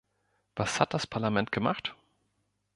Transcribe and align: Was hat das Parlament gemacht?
Was 0.55 0.79
hat 0.79 0.95
das 0.95 1.05
Parlament 1.05 1.51
gemacht? 1.51 1.93